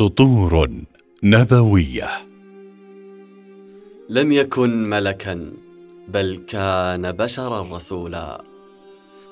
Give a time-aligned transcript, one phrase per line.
[0.00, 0.70] سطور
[1.22, 2.08] نبوية.
[4.08, 5.52] لم يكن ملكا
[6.08, 8.44] بل كان بشرا رسولا.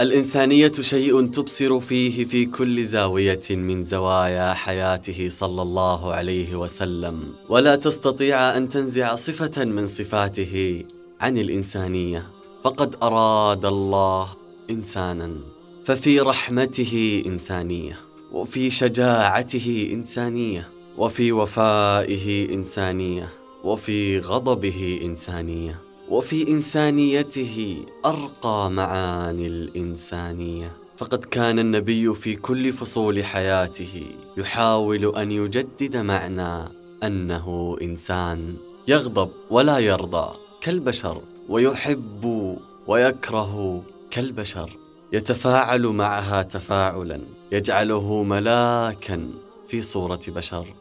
[0.00, 7.32] الإنسانية شيء تبصر فيه في كل زاوية من زوايا حياته صلى الله عليه وسلم.
[7.48, 10.84] ولا تستطيع أن تنزع صفة من صفاته
[11.20, 12.30] عن الإنسانية.
[12.62, 14.28] فقد أراد الله
[14.70, 15.36] انسانا
[15.82, 18.09] ففي رحمته إنسانية.
[18.32, 23.28] وفي شجاعته إنسانية وفي وفائه إنسانية
[23.64, 30.72] وفي غضبه إنسانية وفي إنسانيته أرقى معاني الإنسانية.
[30.96, 36.68] فقد كان النبي في كل فصول حياته يحاول أن يجدد معنى
[37.02, 38.54] أنه إنسان
[38.88, 44.76] يغضب ولا يرضى كالبشر ويحب ويكره كالبشر.
[45.12, 47.20] يتفاعل معها تفاعلا
[47.52, 49.30] يجعله ملاكا
[49.66, 50.74] في صورة بشر.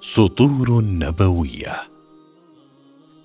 [0.00, 1.76] سطور نبوية.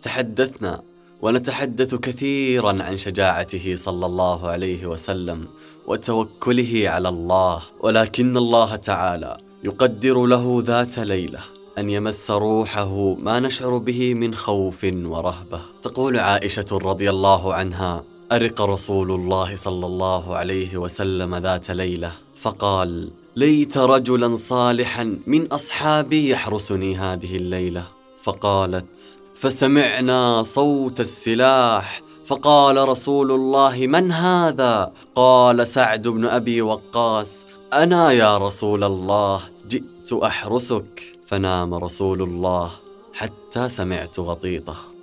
[0.01, 0.81] تحدثنا
[1.21, 5.47] ونتحدث كثيرا عن شجاعته صلى الله عليه وسلم
[5.87, 11.39] وتوكله على الله ولكن الله تعالى يقدر له ذات ليلة
[11.77, 15.61] أن يمس روحه ما نشعر به من خوف ورهبة.
[15.81, 23.11] تقول عائشة رضي الله عنها أرق رسول الله صلى الله عليه وسلم ذات ليلة فقال
[23.35, 27.87] ليت رجلا صالحا من أصحابي يحرسني هذه الليلة.
[28.23, 32.01] فقالت فسمعنا صوت السلاح.
[32.25, 40.13] فقال رسول الله من هذا؟ قال سعد بن أبي وقاص أنا يا رسول الله جئت
[40.13, 41.01] أحرسك.
[41.25, 42.71] فنام رسول الله
[43.13, 44.94] حتى سمعت غطيطة.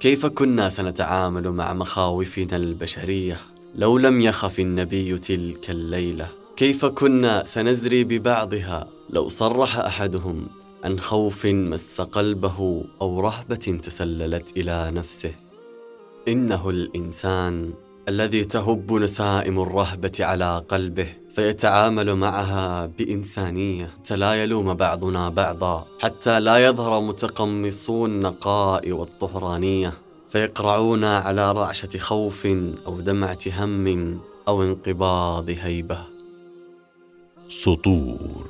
[0.00, 3.36] كيف كنا سنتعامل مع مخاوفنا البشرية؟
[3.74, 10.46] لو لم يخف النبي تلك الليلة كيف كنا سنزري ببعضها؟ لو صرح أحدهم
[10.84, 15.34] عن خوف مس قلبه أو رهبة تسللت إلى نفسه.
[16.28, 17.72] إنه الإنسان
[18.08, 23.86] الذي تهب نسائم الرهبة على قلبه فيتعامل معها بإنسانية.
[23.86, 29.92] حتى لا يلوم بعضنا بعضا حتى لا يظهر متقمصو النقاء والطهرانية.
[30.28, 32.46] فيقرعون على رعشة خوف
[32.86, 35.98] أو دمعة هم أو انقباض هيبة.
[37.48, 38.46] سطور.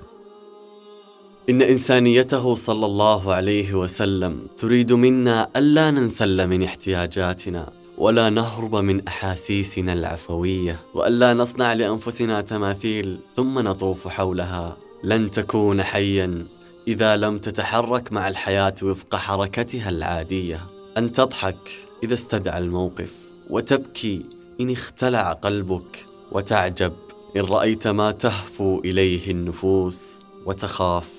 [1.51, 7.78] إن إنسانيته صلى الله عليه وسلم تريد منا ألا ننسل من احتياجاتنا.
[7.99, 14.77] ولا نهرب من أحاسيسنا العفوية وألا نصنع لأنفسنا تماثيل ثم نطوف حولها.
[15.05, 16.47] لن تكون حيا
[16.89, 20.61] إذا لم تتحرك مع الحياة وفق حركتها العادية.
[20.99, 21.69] أن تضحك
[22.05, 23.15] إذا استدعى الموقف
[23.51, 24.25] وتبكي
[24.61, 26.93] إن اختلع قلبك وتعجب
[27.37, 31.11] إن رأيت ما تهفو إليه النفوس وتخاف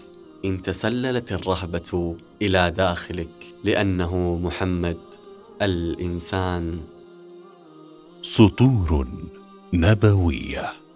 [0.45, 5.08] إن تسللت الرهبة إلى داخلك لأنه محمد.
[5.61, 6.79] الإنسان.
[8.21, 9.07] سطور
[9.73, 10.88] نبوية.